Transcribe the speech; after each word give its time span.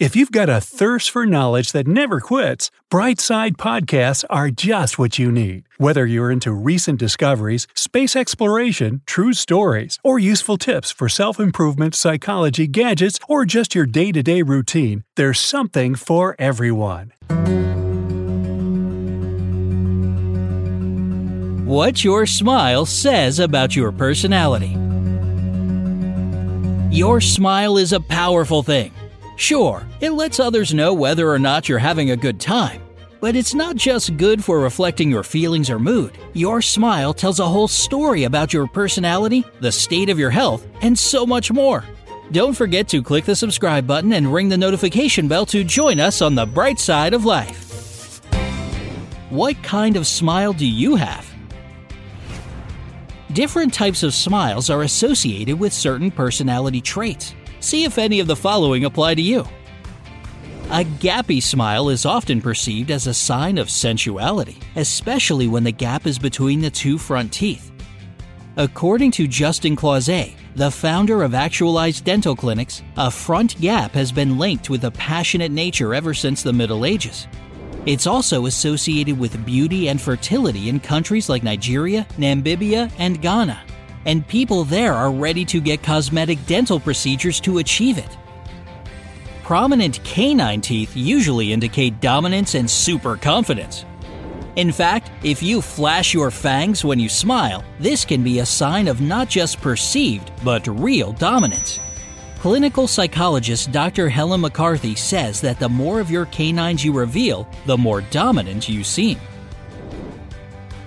If 0.00 0.16
you've 0.16 0.32
got 0.32 0.48
a 0.48 0.60
thirst 0.60 1.08
for 1.12 1.24
knowledge 1.24 1.70
that 1.70 1.86
never 1.86 2.18
quits, 2.18 2.68
Brightside 2.90 3.52
Podcasts 3.52 4.24
are 4.28 4.50
just 4.50 4.98
what 4.98 5.20
you 5.20 5.30
need. 5.30 5.68
Whether 5.78 6.04
you're 6.04 6.32
into 6.32 6.52
recent 6.52 6.98
discoveries, 6.98 7.68
space 7.76 8.16
exploration, 8.16 9.02
true 9.06 9.32
stories, 9.32 10.00
or 10.02 10.18
useful 10.18 10.56
tips 10.56 10.90
for 10.90 11.08
self 11.08 11.38
improvement, 11.38 11.94
psychology, 11.94 12.66
gadgets, 12.66 13.20
or 13.28 13.44
just 13.44 13.76
your 13.76 13.86
day 13.86 14.10
to 14.10 14.20
day 14.20 14.42
routine, 14.42 15.04
there's 15.14 15.38
something 15.38 15.94
for 15.94 16.34
everyone. 16.40 17.12
What 21.64 22.02
your 22.02 22.26
smile 22.26 22.84
says 22.84 23.38
about 23.38 23.76
your 23.76 23.92
personality. 23.92 24.76
Your 26.90 27.20
smile 27.20 27.78
is 27.78 27.92
a 27.92 28.00
powerful 28.00 28.64
thing. 28.64 28.92
Sure, 29.36 29.86
it 30.00 30.10
lets 30.10 30.38
others 30.38 30.72
know 30.72 30.94
whether 30.94 31.28
or 31.28 31.38
not 31.38 31.68
you're 31.68 31.78
having 31.78 32.10
a 32.10 32.16
good 32.16 32.40
time. 32.40 32.80
But 33.20 33.34
it's 33.34 33.54
not 33.54 33.74
just 33.74 34.16
good 34.16 34.44
for 34.44 34.60
reflecting 34.60 35.10
your 35.10 35.22
feelings 35.22 35.70
or 35.70 35.78
mood. 35.78 36.12
Your 36.34 36.60
smile 36.60 37.14
tells 37.14 37.40
a 37.40 37.46
whole 37.46 37.68
story 37.68 38.24
about 38.24 38.52
your 38.52 38.66
personality, 38.66 39.44
the 39.60 39.72
state 39.72 40.10
of 40.10 40.18
your 40.18 40.30
health, 40.30 40.66
and 40.82 40.98
so 40.98 41.26
much 41.26 41.50
more. 41.50 41.84
Don't 42.32 42.54
forget 42.54 42.86
to 42.88 43.02
click 43.02 43.24
the 43.24 43.34
subscribe 43.34 43.86
button 43.86 44.12
and 44.12 44.32
ring 44.32 44.48
the 44.48 44.58
notification 44.58 45.26
bell 45.26 45.46
to 45.46 45.64
join 45.64 46.00
us 46.00 46.22
on 46.22 46.34
the 46.34 46.46
bright 46.46 46.78
side 46.78 47.14
of 47.14 47.24
life. 47.24 48.20
What 49.30 49.60
kind 49.62 49.96
of 49.96 50.06
smile 50.06 50.52
do 50.52 50.66
you 50.66 50.96
have? 50.96 51.28
Different 53.32 53.74
types 53.74 54.02
of 54.02 54.14
smiles 54.14 54.70
are 54.70 54.82
associated 54.82 55.58
with 55.58 55.72
certain 55.72 56.10
personality 56.10 56.80
traits. 56.80 57.34
See 57.64 57.84
if 57.84 57.96
any 57.96 58.20
of 58.20 58.26
the 58.26 58.36
following 58.36 58.84
apply 58.84 59.14
to 59.14 59.22
you. 59.22 59.48
A 60.66 60.84
gappy 60.84 61.42
smile 61.42 61.88
is 61.88 62.04
often 62.04 62.42
perceived 62.42 62.90
as 62.90 63.06
a 63.06 63.14
sign 63.14 63.56
of 63.56 63.70
sensuality, 63.70 64.58
especially 64.76 65.48
when 65.48 65.64
the 65.64 65.72
gap 65.72 66.06
is 66.06 66.18
between 66.18 66.60
the 66.60 66.68
two 66.68 66.98
front 66.98 67.32
teeth. 67.32 67.72
According 68.58 69.12
to 69.12 69.26
Justin 69.26 69.76
Clauset, 69.76 70.34
the 70.56 70.70
founder 70.70 71.22
of 71.22 71.32
Actualized 71.32 72.04
Dental 72.04 72.36
Clinics, 72.36 72.82
a 72.98 73.10
front 73.10 73.58
gap 73.58 73.92
has 73.92 74.12
been 74.12 74.36
linked 74.36 74.68
with 74.68 74.84
a 74.84 74.90
passionate 74.90 75.50
nature 75.50 75.94
ever 75.94 76.12
since 76.12 76.42
the 76.42 76.52
Middle 76.52 76.84
Ages. 76.84 77.26
It's 77.86 78.06
also 78.06 78.44
associated 78.44 79.18
with 79.18 79.44
beauty 79.46 79.88
and 79.88 79.98
fertility 79.98 80.68
in 80.68 80.80
countries 80.80 81.30
like 81.30 81.42
Nigeria, 81.42 82.06
Namibia, 82.18 82.92
and 82.98 83.22
Ghana 83.22 83.58
and 84.04 84.26
people 84.26 84.64
there 84.64 84.92
are 84.92 85.10
ready 85.10 85.44
to 85.46 85.60
get 85.60 85.82
cosmetic 85.82 86.44
dental 86.46 86.80
procedures 86.80 87.40
to 87.40 87.58
achieve 87.58 87.98
it. 87.98 88.16
Prominent 89.42 90.02
canine 90.04 90.60
teeth 90.60 90.96
usually 90.96 91.52
indicate 91.52 92.00
dominance 92.00 92.54
and 92.54 92.70
super 92.70 93.16
confidence. 93.16 93.84
In 94.56 94.70
fact, 94.70 95.10
if 95.22 95.42
you 95.42 95.60
flash 95.60 96.14
your 96.14 96.30
fangs 96.30 96.84
when 96.84 96.98
you 96.98 97.08
smile, 97.08 97.64
this 97.80 98.04
can 98.04 98.22
be 98.22 98.38
a 98.38 98.46
sign 98.46 98.86
of 98.86 99.00
not 99.00 99.28
just 99.28 99.60
perceived, 99.60 100.30
but 100.44 100.66
real 100.66 101.12
dominance. 101.12 101.80
Clinical 102.38 102.86
psychologist 102.86 103.72
Dr. 103.72 104.08
Helen 104.08 104.42
McCarthy 104.42 104.94
says 104.94 105.40
that 105.40 105.58
the 105.58 105.68
more 105.68 105.98
of 105.98 106.10
your 106.10 106.26
canines 106.26 106.84
you 106.84 106.92
reveal, 106.92 107.48
the 107.66 107.76
more 107.76 108.02
dominant 108.02 108.68
you 108.68 108.84
seem. 108.84 109.18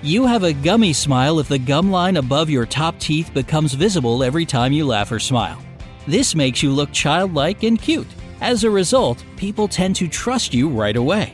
You 0.07 0.25
have 0.25 0.43
a 0.43 0.53
gummy 0.53 0.93
smile 0.93 1.37
if 1.41 1.49
the 1.49 1.59
gum 1.59 1.91
line 1.91 2.15
above 2.15 2.49
your 2.49 2.65
top 2.65 2.97
teeth 2.97 3.33
becomes 3.33 3.73
visible 3.73 4.23
every 4.23 4.45
time 4.45 4.71
you 4.71 4.85
laugh 4.85 5.11
or 5.11 5.19
smile. 5.19 5.61
This 6.07 6.33
makes 6.33 6.63
you 6.63 6.71
look 6.71 6.93
childlike 6.93 7.63
and 7.63 7.77
cute. 7.77 8.07
As 8.39 8.63
a 8.63 8.69
result, 8.69 9.21
people 9.35 9.67
tend 9.67 9.97
to 9.97 10.07
trust 10.07 10.53
you 10.53 10.69
right 10.69 10.95
away. 10.95 11.33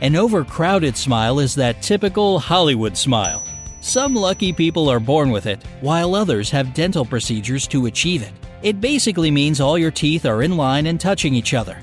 An 0.00 0.16
overcrowded 0.16 0.96
smile 0.96 1.38
is 1.38 1.54
that 1.56 1.82
typical 1.82 2.38
Hollywood 2.38 2.96
smile. 2.96 3.44
Some 3.82 4.14
lucky 4.14 4.54
people 4.54 4.88
are 4.88 4.98
born 4.98 5.30
with 5.30 5.44
it, 5.44 5.62
while 5.82 6.14
others 6.14 6.48
have 6.48 6.72
dental 6.72 7.04
procedures 7.04 7.66
to 7.66 7.84
achieve 7.84 8.22
it. 8.22 8.32
It 8.62 8.80
basically 8.80 9.30
means 9.30 9.60
all 9.60 9.76
your 9.76 9.90
teeth 9.90 10.24
are 10.24 10.42
in 10.42 10.56
line 10.56 10.86
and 10.86 10.98
touching 10.98 11.34
each 11.34 11.52
other. 11.52 11.76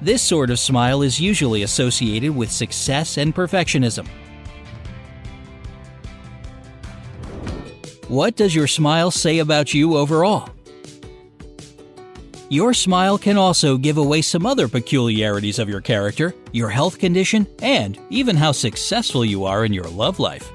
This 0.00 0.22
sort 0.22 0.48
of 0.48 0.58
smile 0.58 1.02
is 1.02 1.20
usually 1.20 1.64
associated 1.64 2.34
with 2.34 2.50
success 2.50 3.18
and 3.18 3.34
perfectionism. 3.34 4.08
What 8.08 8.36
does 8.36 8.54
your 8.54 8.66
smile 8.66 9.10
say 9.10 9.38
about 9.38 9.74
you 9.74 9.98
overall? 9.98 10.48
Your 12.48 12.72
smile 12.72 13.18
can 13.18 13.36
also 13.36 13.76
give 13.76 13.98
away 13.98 14.22
some 14.22 14.46
other 14.46 14.66
peculiarities 14.66 15.58
of 15.58 15.68
your 15.68 15.82
character, 15.82 16.34
your 16.50 16.70
health 16.70 16.98
condition, 16.98 17.46
and 17.60 17.98
even 18.08 18.34
how 18.34 18.52
successful 18.52 19.26
you 19.26 19.44
are 19.44 19.62
in 19.62 19.74
your 19.74 19.84
love 19.84 20.18
life. 20.18 20.50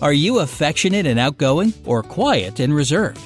Are 0.00 0.12
you 0.12 0.38
affectionate 0.38 1.04
and 1.04 1.18
outgoing, 1.18 1.74
or 1.84 2.04
quiet 2.04 2.60
and 2.60 2.72
reserved? 2.72 3.18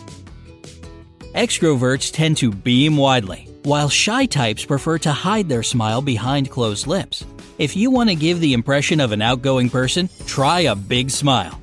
Extroverts 1.35 2.11
tend 2.11 2.39
to 2.39 2.51
beam 2.51 2.97
widely, 2.97 3.51
while 3.65 3.91
shy 3.91 4.25
types 4.25 4.65
prefer 4.65 4.97
to 5.01 5.13
hide 5.13 5.51
their 5.51 5.63
smile 5.63 6.01
behind 6.01 6.51
closed 6.51 6.87
lips. 6.87 7.27
If 7.59 7.77
you 7.77 7.91
want 7.91 8.09
to 8.09 8.15
give 8.15 8.41
the 8.41 8.55
impression 8.55 8.99
of 8.99 9.13
an 9.13 9.21
outgoing 9.21 9.69
person, 9.69 10.09
try 10.25 10.61
a 10.61 10.75
big 10.75 11.11
smile 11.11 11.61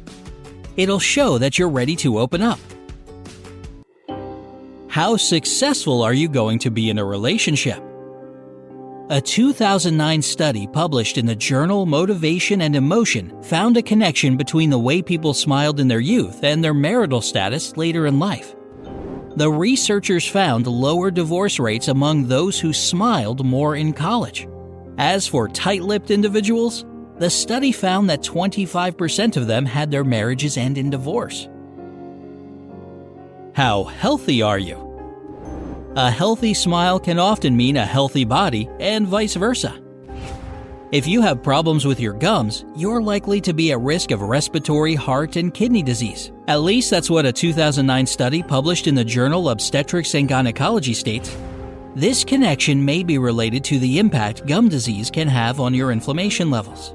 it'll 0.78 1.00
show 1.00 1.38
that 1.38 1.58
you're 1.58 1.70
ready 1.70 1.96
to 1.98 2.20
open 2.20 2.42
up. 2.42 2.60
How 4.88 5.18
successful 5.18 6.02
are 6.04 6.14
you 6.14 6.30
going 6.30 6.60
to 6.60 6.72
be 6.72 6.90
in 6.90 6.98
a 6.98 7.06
relationship? 7.06 7.84
A 9.10 9.22
2009 9.22 10.22
study 10.22 10.66
published 10.66 11.18
in 11.18 11.26
the 11.26 11.36
journal 11.36 11.86
Motivation 11.86 12.62
and 12.62 12.76
Emotion 12.76 13.44
found 13.44 13.78
a 13.78 13.84
connection 13.84 14.36
between 14.36 14.70
the 14.70 14.80
way 14.80 15.02
people 15.02 15.34
smiled 15.34 15.80
in 15.80 15.88
their 15.88 16.00
youth 16.00 16.44
and 16.44 16.64
their 16.64 16.74
marital 16.74 17.22
status 17.22 17.78
later 17.78 18.08
in 18.08 18.18
life. 18.18 18.56
The 19.36 19.52
researchers 19.52 20.26
found 20.26 20.66
lower 20.66 21.12
divorce 21.12 21.60
rates 21.60 21.90
among 21.90 22.28
those 22.28 22.60
who 22.60 22.72
smiled 22.72 23.46
more 23.46 23.76
in 23.76 23.92
college. 23.92 24.48
As 24.98 25.28
for 25.28 25.50
tight 25.50 25.84
lipped 25.84 26.10
individuals, 26.10 26.86
the 27.18 27.30
study 27.30 27.72
found 27.72 28.10
that 28.10 28.22
25% 28.22 29.38
of 29.38 29.48
them 29.48 29.66
had 29.66 29.90
their 29.90 30.04
marriages 30.04 30.58
end 30.58 30.78
in 30.78 30.90
divorce. 30.90 31.48
How 33.54 33.86
healthy 33.86 34.42
are 34.42 34.60
you? 34.60 34.82
A 35.96 36.12
healthy 36.12 36.54
smile 36.54 37.00
can 37.00 37.20
often 37.20 37.56
mean 37.56 37.78
a 37.78 37.86
healthy 37.86 38.26
body, 38.26 38.70
and 38.82 39.08
vice 39.08 39.36
versa. 39.36 39.82
If 40.92 41.08
you 41.08 41.22
have 41.22 41.42
problems 41.42 41.86
with 41.86 42.00
your 42.00 42.14
gums, 42.14 42.66
you're 42.76 43.02
likely 43.02 43.40
to 43.42 43.54
be 43.54 43.72
at 43.72 43.80
risk 43.80 44.12
of 44.12 44.22
respiratory, 44.22 44.94
heart, 44.94 45.36
and 45.36 45.54
kidney 45.54 45.84
disease. 45.84 46.32
At 46.48 46.62
least 46.62 46.90
that's 46.90 47.10
what 47.10 47.26
a 47.26 47.34
2009 47.34 48.06
study 48.06 48.44
published 48.44 48.88
in 48.88 48.96
the 48.96 49.04
journal 49.04 49.50
Obstetrics 49.50 50.16
and 50.16 50.28
Gynecology 50.28 50.94
states. 50.94 51.36
This 51.96 52.24
connection 52.24 52.84
may 52.84 53.04
be 53.04 53.18
related 53.18 53.64
to 53.66 53.80
the 53.80 54.00
impact 54.00 54.46
gum 54.48 54.70
disease 54.70 55.10
can 55.10 55.28
have 55.28 55.60
on 55.60 55.74
your 55.74 55.92
inflammation 55.92 56.52
levels. 56.52 56.95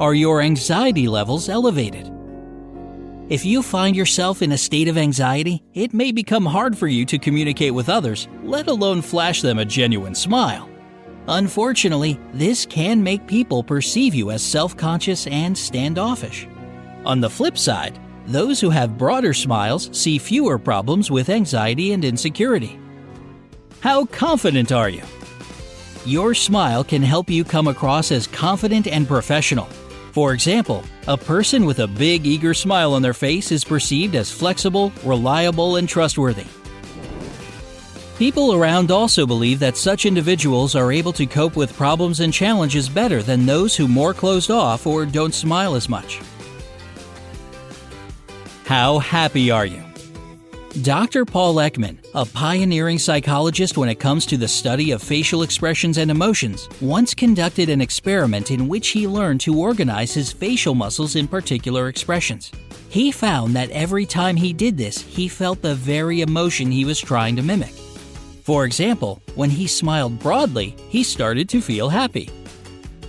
Are 0.00 0.14
your 0.14 0.40
anxiety 0.40 1.08
levels 1.08 1.50
elevated? 1.50 2.10
If 3.28 3.44
you 3.44 3.62
find 3.62 3.94
yourself 3.94 4.40
in 4.40 4.52
a 4.52 4.56
state 4.56 4.88
of 4.88 4.96
anxiety, 4.96 5.62
it 5.74 5.92
may 5.92 6.10
become 6.10 6.46
hard 6.46 6.78
for 6.78 6.86
you 6.86 7.04
to 7.04 7.18
communicate 7.18 7.74
with 7.74 7.90
others, 7.90 8.26
let 8.42 8.68
alone 8.68 9.02
flash 9.02 9.42
them 9.42 9.58
a 9.58 9.64
genuine 9.66 10.14
smile. 10.14 10.70
Unfortunately, 11.28 12.18
this 12.32 12.64
can 12.64 13.02
make 13.02 13.26
people 13.26 13.62
perceive 13.62 14.14
you 14.14 14.30
as 14.30 14.42
self 14.42 14.74
conscious 14.74 15.26
and 15.26 15.56
standoffish. 15.56 16.48
On 17.04 17.20
the 17.20 17.28
flip 17.28 17.58
side, 17.58 18.00
those 18.24 18.58
who 18.58 18.70
have 18.70 18.96
broader 18.96 19.34
smiles 19.34 19.90
see 19.92 20.16
fewer 20.16 20.58
problems 20.58 21.10
with 21.10 21.28
anxiety 21.28 21.92
and 21.92 22.06
insecurity. 22.06 22.80
How 23.80 24.06
confident 24.06 24.72
are 24.72 24.88
you? 24.88 25.02
Your 26.06 26.32
smile 26.32 26.84
can 26.84 27.02
help 27.02 27.28
you 27.28 27.44
come 27.44 27.68
across 27.68 28.10
as 28.10 28.26
confident 28.26 28.86
and 28.86 29.06
professional. 29.06 29.68
For 30.12 30.32
example, 30.32 30.84
a 31.06 31.16
person 31.16 31.64
with 31.64 31.78
a 31.78 31.86
big, 31.86 32.26
eager 32.26 32.52
smile 32.52 32.94
on 32.94 33.02
their 33.02 33.14
face 33.14 33.52
is 33.52 33.64
perceived 33.64 34.16
as 34.16 34.30
flexible, 34.30 34.92
reliable, 35.04 35.76
and 35.76 35.88
trustworthy. 35.88 36.46
People 38.18 38.52
around 38.52 38.90
also 38.90 39.24
believe 39.24 39.58
that 39.60 39.76
such 39.76 40.04
individuals 40.04 40.74
are 40.74 40.92
able 40.92 41.12
to 41.12 41.24
cope 41.24 41.56
with 41.56 41.76
problems 41.76 42.20
and 42.20 42.34
challenges 42.34 42.88
better 42.88 43.22
than 43.22 43.46
those 43.46 43.74
who 43.74 43.88
more 43.88 44.12
closed 44.12 44.50
off 44.50 44.86
or 44.86 45.06
don't 45.06 45.32
smile 45.32 45.74
as 45.74 45.88
much. 45.88 46.20
How 48.66 48.98
happy 48.98 49.50
are 49.50 49.64
you? 49.64 49.89
Dr. 50.70 51.24
Paul 51.24 51.56
Ekman, 51.56 51.98
a 52.14 52.24
pioneering 52.24 52.96
psychologist 52.96 53.76
when 53.76 53.88
it 53.88 53.98
comes 53.98 54.24
to 54.26 54.36
the 54.36 54.46
study 54.46 54.92
of 54.92 55.02
facial 55.02 55.42
expressions 55.42 55.98
and 55.98 56.12
emotions, 56.12 56.68
once 56.80 57.12
conducted 57.12 57.68
an 57.68 57.80
experiment 57.80 58.52
in 58.52 58.68
which 58.68 58.90
he 58.90 59.08
learned 59.08 59.40
to 59.40 59.58
organize 59.58 60.14
his 60.14 60.30
facial 60.30 60.76
muscles 60.76 61.16
in 61.16 61.26
particular 61.26 61.88
expressions. 61.88 62.52
He 62.88 63.10
found 63.10 63.52
that 63.56 63.70
every 63.70 64.06
time 64.06 64.36
he 64.36 64.52
did 64.52 64.78
this, 64.78 65.02
he 65.02 65.26
felt 65.26 65.60
the 65.60 65.74
very 65.74 66.20
emotion 66.20 66.70
he 66.70 66.84
was 66.84 67.00
trying 67.00 67.34
to 67.34 67.42
mimic. 67.42 67.74
For 68.44 68.64
example, 68.64 69.20
when 69.34 69.50
he 69.50 69.66
smiled 69.66 70.20
broadly, 70.20 70.76
he 70.88 71.02
started 71.02 71.48
to 71.48 71.60
feel 71.60 71.88
happy. 71.88 72.30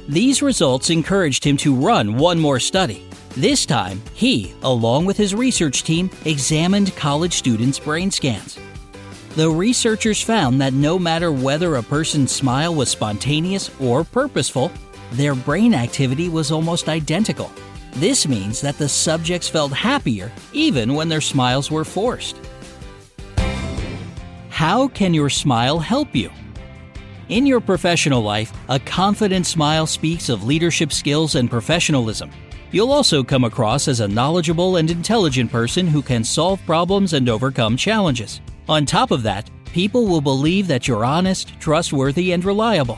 These 0.10 0.42
results 0.42 0.90
encouraged 0.90 1.46
him 1.46 1.58
to 1.58 1.76
run 1.76 2.18
one 2.18 2.40
more 2.40 2.60
study, 2.60 3.06
this 3.36 3.66
time, 3.66 4.02
he, 4.14 4.54
along 4.64 5.06
with 5.06 5.18
his 5.18 5.34
research 5.34 5.84
team, 5.84 6.10
examined 6.26 6.96
college 6.96 7.34
students' 7.34 7.80
brain 7.80 8.12
scans. 8.12 8.60
The 9.36 9.50
researchers 9.50 10.22
found 10.22 10.60
that 10.60 10.74
no 10.74 11.00
matter 11.00 11.32
whether 11.32 11.76
a 11.76 11.84
person's 11.84 12.32
smile 12.34 12.76
was 12.76 12.90
spontaneous 12.90 13.72
or 13.80 14.04
purposeful, 14.04 14.72
their 15.14 15.36
brain 15.36 15.74
activity 15.74 16.28
was 16.28 16.52
almost 16.52 16.90
identical. 16.90 17.52
This 17.94 18.28
means 18.28 18.60
that 18.62 18.78
the 18.78 18.90
subjects 18.90 19.48
felt 19.48 19.72
happier 19.72 20.32
even 20.52 20.94
when 20.94 21.08
their 21.08 21.22
smiles 21.22 21.72
were 21.72 21.86
forced. 21.86 22.38
How 24.50 24.88
can 24.90 25.14
your 25.14 25.30
smile 25.30 25.80
help 25.80 26.16
you? 26.16 26.30
In 27.30 27.46
your 27.46 27.62
professional 27.62 28.22
life, 28.22 28.52
a 28.68 28.80
confident 28.80 29.46
smile 29.46 29.88
speaks 29.88 30.28
of 30.28 30.44
leadership 30.44 30.92
skills 30.92 31.36
and 31.36 31.50
professionalism. 31.50 32.30
You'll 32.74 32.94
also 32.94 33.22
come 33.22 33.44
across 33.44 33.90
as 33.90 34.00
a 34.00 34.08
knowledgeable 34.08 34.78
and 34.78 34.90
intelligent 34.90 35.52
person 35.52 35.88
who 35.88 36.02
can 36.02 36.24
solve 36.24 36.66
problems 36.66 37.12
and 37.12 37.28
overcome 37.28 37.76
challenges. 37.76 38.40
On 38.70 38.86
top 38.86 39.12
of 39.12 39.24
that, 39.24 39.50
people 39.66 40.08
will 40.08 40.22
believe 40.22 40.68
that 40.68 40.88
you're 40.88 41.04
honest, 41.04 41.60
trustworthy, 41.60 42.32
and 42.32 42.46
reliable. 42.46 42.98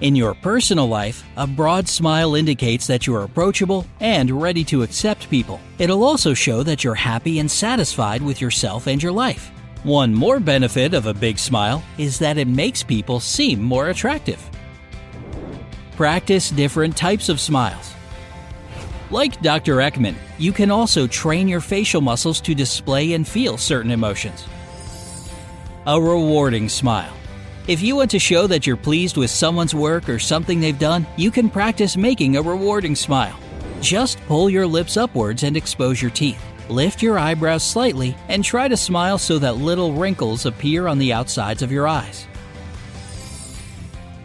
In 0.00 0.16
your 0.16 0.34
personal 0.34 0.88
life, 0.88 1.22
a 1.36 1.46
broad 1.46 1.88
smile 1.88 2.34
indicates 2.34 2.88
that 2.88 3.06
you're 3.06 3.22
approachable 3.22 3.86
and 4.00 4.42
ready 4.42 4.64
to 4.64 4.82
accept 4.82 5.30
people. 5.30 5.60
It'll 5.78 6.02
also 6.02 6.34
show 6.34 6.64
that 6.64 6.82
you're 6.82 6.94
happy 6.94 7.38
and 7.38 7.50
satisfied 7.50 8.22
with 8.22 8.40
yourself 8.40 8.88
and 8.88 9.00
your 9.00 9.12
life. 9.12 9.52
One 9.84 10.12
more 10.12 10.40
benefit 10.40 10.94
of 10.94 11.06
a 11.06 11.14
big 11.14 11.38
smile 11.38 11.84
is 11.96 12.18
that 12.18 12.38
it 12.38 12.48
makes 12.48 12.82
people 12.82 13.20
seem 13.20 13.62
more 13.62 13.90
attractive. 13.90 14.40
Practice 15.96 16.50
different 16.50 16.96
types 16.96 17.28
of 17.28 17.38
smiles. 17.38 17.94
Like 19.10 19.42
Dr. 19.42 19.76
Ekman, 19.76 20.14
you 20.38 20.52
can 20.52 20.70
also 20.70 21.08
train 21.08 21.48
your 21.48 21.60
facial 21.60 22.00
muscles 22.00 22.40
to 22.42 22.54
display 22.54 23.14
and 23.14 23.26
feel 23.26 23.58
certain 23.58 23.90
emotions. 23.90 24.46
A 25.86 26.00
rewarding 26.00 26.68
smile. 26.68 27.12
If 27.66 27.82
you 27.82 27.96
want 27.96 28.12
to 28.12 28.20
show 28.20 28.46
that 28.46 28.66
you're 28.66 28.76
pleased 28.76 29.16
with 29.16 29.30
someone's 29.30 29.74
work 29.74 30.08
or 30.08 30.20
something 30.20 30.60
they've 30.60 30.78
done, 30.78 31.06
you 31.16 31.32
can 31.32 31.50
practice 31.50 31.96
making 31.96 32.36
a 32.36 32.42
rewarding 32.42 32.94
smile. 32.94 33.36
Just 33.80 34.20
pull 34.26 34.48
your 34.48 34.66
lips 34.66 34.96
upwards 34.96 35.42
and 35.42 35.56
expose 35.56 36.00
your 36.00 36.12
teeth. 36.12 36.40
Lift 36.68 37.02
your 37.02 37.18
eyebrows 37.18 37.64
slightly 37.64 38.16
and 38.28 38.44
try 38.44 38.68
to 38.68 38.76
smile 38.76 39.18
so 39.18 39.40
that 39.40 39.56
little 39.56 39.92
wrinkles 39.92 40.46
appear 40.46 40.86
on 40.86 40.98
the 40.98 41.12
outsides 41.12 41.62
of 41.62 41.72
your 41.72 41.88
eyes. 41.88 42.26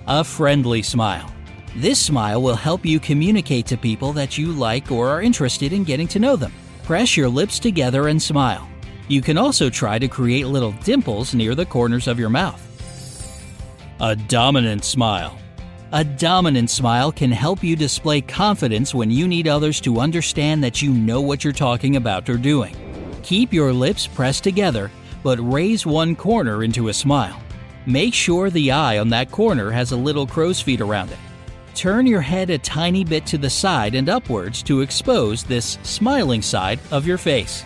A 0.08 0.24
friendly 0.24 0.84
smile. 0.84 1.35
This 1.75 2.00
smile 2.00 2.42
will 2.42 2.56
help 2.56 2.86
you 2.86 3.01
communicate 3.01 3.66
to 3.68 3.75
people 3.75 4.13
that 4.13 4.38
you 4.38 4.54
like 4.54 4.92
or 4.94 5.10
are 5.10 5.22
interested 5.22 5.74
in 5.74 5.83
getting 5.83 6.07
to 6.07 6.19
know 6.19 6.38
them. 6.38 6.54
Press 6.83 7.18
your 7.18 7.27
lips 7.27 7.60
together 7.60 8.07
and 8.07 8.22
smile. 8.22 8.66
You 9.10 9.22
can 9.22 9.38
also 9.38 9.69
try 9.69 10.00
to 10.00 10.07
create 10.07 10.48
little 10.48 10.72
dimples 10.83 11.36
near 11.36 11.54
the 11.54 11.66
corners 11.66 12.07
of 12.07 12.18
your 12.18 12.30
mouth. 12.30 12.62
A 14.00 14.16
dominant 14.16 14.86
smile. 14.86 15.38
A 15.92 16.06
dominant 16.06 16.69
smile 16.69 17.12
can 17.12 17.30
help 17.30 17.62
you 17.62 17.75
display 17.75 18.22
confidence 18.22 18.95
when 18.95 19.12
you 19.12 19.27
need 19.27 19.50
others 19.50 19.81
to 19.81 20.00
understand 20.00 20.63
that 20.63 20.81
you 20.81 20.94
know 20.94 21.19
what 21.19 21.44
you're 21.44 21.51
talking 21.51 21.98
about 21.98 22.30
or 22.30 22.38
doing. 22.38 22.74
Keep 23.22 23.51
your 23.51 23.74
lips 23.74 24.07
pressed 24.07 24.45
together, 24.45 24.89
but 25.24 25.39
raise 25.39 25.86
one 25.86 26.16
corner 26.16 26.63
into 26.63 26.88
a 26.88 26.94
smile. 26.94 27.42
Make 27.86 28.13
sure 28.13 28.50
the 28.50 28.72
eye 28.72 28.98
on 28.98 29.10
that 29.10 29.30
corner 29.30 29.72
has 29.72 29.92
a 29.92 29.98
little 29.98 30.25
crow's 30.25 30.62
feet 30.62 30.80
around 30.80 31.12
it. 31.12 31.19
Turn 31.75 32.07
your 32.07 32.22
head 32.22 32.50
a 32.50 32.57
tiny 32.57 33.04
bit 33.04 33.25
to 33.25 33.38
the 33.38 33.50
side 33.50 33.95
and 33.95 34.07
upwards 34.07 34.63
to 34.63 34.80
expose 34.80 35.44
this 35.44 35.77
smiling 35.83 36.42
side 36.42 36.80
of 36.89 37.06
your 37.06 37.18
face. 37.18 37.66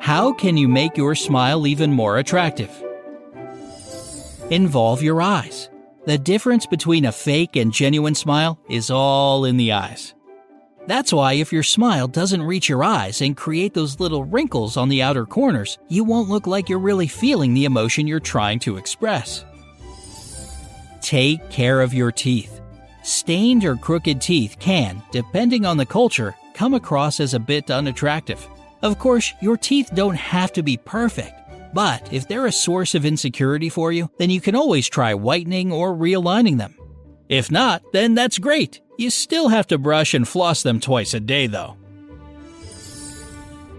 How 0.00 0.32
can 0.32 0.56
you 0.56 0.66
make 0.66 0.96
your 0.96 1.14
smile 1.14 1.66
even 1.66 1.92
more 1.92 2.16
attractive? 2.16 2.70
Involve 4.48 5.02
your 5.02 5.20
eyes. 5.20 5.68
The 6.06 6.16
difference 6.16 6.64
between 6.64 7.04
a 7.04 7.12
fake 7.12 7.54
and 7.54 7.70
genuine 7.70 8.14
smile 8.14 8.58
is 8.70 8.90
all 8.90 9.44
in 9.44 9.58
the 9.58 9.72
eyes. 9.72 10.14
That's 10.86 11.12
why 11.12 11.34
if 11.34 11.52
your 11.52 11.62
smile 11.62 12.08
doesn't 12.08 12.42
reach 12.42 12.66
your 12.66 12.82
eyes 12.82 13.20
and 13.20 13.36
create 13.36 13.74
those 13.74 14.00
little 14.00 14.24
wrinkles 14.24 14.78
on 14.78 14.88
the 14.88 15.02
outer 15.02 15.26
corners, 15.26 15.78
you 15.88 16.02
won't 16.02 16.30
look 16.30 16.46
like 16.46 16.70
you're 16.70 16.78
really 16.78 17.06
feeling 17.06 17.52
the 17.52 17.66
emotion 17.66 18.06
you're 18.06 18.20
trying 18.20 18.58
to 18.60 18.78
express. 18.78 19.44
Take 21.02 21.50
care 21.50 21.82
of 21.82 21.92
your 21.92 22.10
teeth. 22.10 22.62
Stained 23.02 23.66
or 23.66 23.76
crooked 23.76 24.22
teeth 24.22 24.56
can, 24.58 25.02
depending 25.12 25.66
on 25.66 25.76
the 25.76 25.86
culture, 25.86 26.34
come 26.54 26.72
across 26.72 27.20
as 27.20 27.34
a 27.34 27.38
bit 27.38 27.70
unattractive. 27.70 28.48
Of 28.82 28.98
course, 28.98 29.32
your 29.40 29.56
teeth 29.56 29.90
don't 29.94 30.16
have 30.16 30.52
to 30.54 30.62
be 30.62 30.76
perfect, 30.76 31.34
but 31.74 32.12
if 32.12 32.26
they're 32.26 32.46
a 32.46 32.52
source 32.52 32.94
of 32.94 33.04
insecurity 33.04 33.68
for 33.68 33.92
you, 33.92 34.10
then 34.18 34.30
you 34.30 34.40
can 34.40 34.54
always 34.54 34.88
try 34.88 35.14
whitening 35.14 35.70
or 35.70 35.94
realigning 35.94 36.58
them. 36.58 36.74
If 37.28 37.50
not, 37.50 37.82
then 37.92 38.14
that's 38.14 38.38
great. 38.38 38.80
You 38.96 39.10
still 39.10 39.48
have 39.48 39.66
to 39.68 39.78
brush 39.78 40.14
and 40.14 40.26
floss 40.26 40.62
them 40.62 40.80
twice 40.80 41.14
a 41.14 41.20
day, 41.20 41.46
though. 41.46 41.76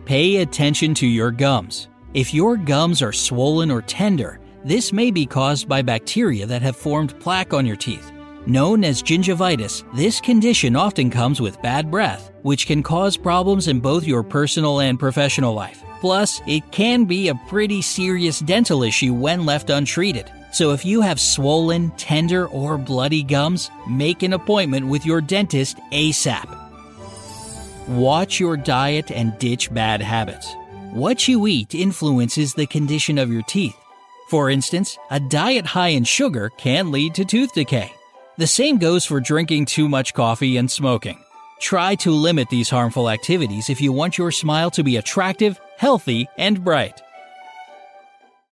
Pay 0.05 0.38
attention 0.38 0.93
to 0.96 1.08
your 1.08 1.31
gums. 1.31 1.88
If 2.13 2.34
your 2.34 2.58
gums 2.58 3.01
are 3.01 3.13
swollen 3.13 3.72
or 3.72 3.81
tender, 3.81 4.39
this 4.63 4.93
may 4.93 5.12
be 5.12 5.25
caused 5.25 5.67
by 5.67 5.81
bacteria 5.81 6.46
that 6.46 6.62
have 6.62 6.75
formed 6.75 7.20
plaque 7.20 7.53
on 7.53 7.65
your 7.65 7.75
teeth. 7.75 8.11
Known 8.48 8.83
as 8.83 9.03
gingivitis, 9.03 9.83
this 9.95 10.19
condition 10.19 10.75
often 10.75 11.12
comes 11.12 11.39
with 11.39 11.62
bad 11.62 11.91
breath, 11.91 12.31
which 12.41 12.65
can 12.65 12.81
cause 12.81 13.15
problems 13.15 13.67
in 13.67 13.79
both 13.79 14.03
your 14.03 14.24
personal 14.24 14.79
and 14.79 15.00
professional 15.00 15.53
life. 15.53 15.83
Plus, 16.00 16.41
it 16.48 16.71
can 16.71 17.05
be 17.05 17.27
a 17.27 17.36
pretty 17.48 17.83
serious 17.83 18.39
dental 18.39 18.81
issue 18.81 19.13
when 19.13 19.45
left 19.45 19.69
untreated. 19.69 20.31
So 20.51 20.71
if 20.71 20.83
you 20.83 21.01
have 21.01 21.19
swollen, 21.19 21.91
tender, 21.91 22.48
or 22.48 22.79
bloody 22.79 23.21
gums, 23.21 23.69
make 23.88 24.24
an 24.24 24.33
appointment 24.33 24.88
with 24.88 25.05
your 25.05 25.21
dentist 25.21 25.77
ASAP. 25.91 26.50
Watch 27.89 28.39
your 28.39 28.57
diet 28.57 29.12
and 29.12 29.38
ditch 29.38 29.71
bad 29.71 30.01
habits. 30.01 30.55
What 30.93 31.27
you 31.27 31.45
eat 31.45 31.75
influences 31.75 32.55
the 32.55 32.65
condition 32.65 33.19
of 33.19 33.31
your 33.31 33.43
teeth. 33.43 33.77
For 34.29 34.50
instance, 34.50 34.98
a 35.12 35.19
diet 35.19 35.67
high 35.67 35.89
in 35.89 36.05
sugar 36.05 36.50
can 36.57 36.89
lead 36.89 37.13
to 37.15 37.24
tooth 37.24 37.53
decay. 37.53 37.93
The 38.41 38.48
same 38.48 38.79
goes 38.79 39.05
for 39.05 39.19
drinking 39.19 39.67
too 39.67 39.88
much 39.88 40.15
coffee 40.15 40.57
and 40.57 40.71
smoking. 40.71 41.19
Try 41.60 41.93
to 41.98 42.10
limit 42.10 42.50
these 42.50 42.71
harmful 42.71 43.07
activities 43.07 43.69
if 43.69 43.79
you 43.79 43.93
want 43.93 44.17
your 44.17 44.31
smile 44.31 44.71
to 44.71 44.83
be 44.83 44.95
attractive, 44.95 45.62
healthy, 45.77 46.27
and 46.39 46.63
bright. 46.63 47.03